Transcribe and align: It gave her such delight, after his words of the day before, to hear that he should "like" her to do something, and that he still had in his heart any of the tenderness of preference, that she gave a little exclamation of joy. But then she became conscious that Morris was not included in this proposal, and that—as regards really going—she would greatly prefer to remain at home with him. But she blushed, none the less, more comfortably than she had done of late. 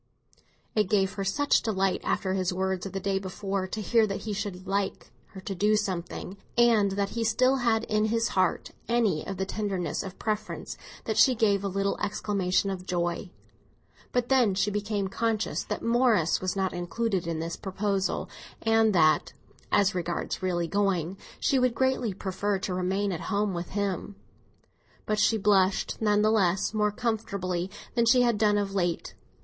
It 0.73 0.89
gave 0.89 1.13
her 1.13 1.23
such 1.23 1.61
delight, 1.61 2.01
after 2.03 2.33
his 2.33 2.51
words 2.51 2.87
of 2.87 2.91
the 2.91 2.99
day 2.99 3.19
before, 3.19 3.67
to 3.67 3.79
hear 3.81 4.07
that 4.07 4.21
he 4.21 4.33
should 4.33 4.65
"like" 4.65 5.11
her 5.27 5.41
to 5.41 5.53
do 5.53 5.75
something, 5.75 6.37
and 6.57 6.93
that 6.93 7.09
he 7.09 7.23
still 7.23 7.57
had 7.57 7.83
in 7.83 8.05
his 8.05 8.29
heart 8.29 8.71
any 8.89 9.23
of 9.27 9.37
the 9.37 9.45
tenderness 9.45 10.01
of 10.01 10.17
preference, 10.17 10.75
that 11.05 11.17
she 11.19 11.35
gave 11.35 11.63
a 11.63 11.67
little 11.67 11.99
exclamation 11.99 12.71
of 12.71 12.87
joy. 12.87 13.29
But 14.11 14.29
then 14.29 14.55
she 14.55 14.71
became 14.71 15.07
conscious 15.07 15.63
that 15.65 15.83
Morris 15.83 16.41
was 16.41 16.55
not 16.55 16.73
included 16.73 17.27
in 17.27 17.37
this 17.39 17.55
proposal, 17.55 18.27
and 18.63 18.95
that—as 18.95 19.93
regards 19.93 20.41
really 20.41 20.67
going—she 20.67 21.59
would 21.59 21.75
greatly 21.75 22.11
prefer 22.15 22.57
to 22.57 22.73
remain 22.73 23.11
at 23.11 23.21
home 23.29 23.53
with 23.53 23.69
him. 23.77 24.15
But 25.05 25.19
she 25.19 25.37
blushed, 25.37 26.01
none 26.01 26.23
the 26.23 26.31
less, 26.31 26.73
more 26.73 26.91
comfortably 26.91 27.69
than 27.93 28.07
she 28.07 28.23
had 28.23 28.39
done 28.39 28.57
of 28.57 28.73
late. 28.73 29.13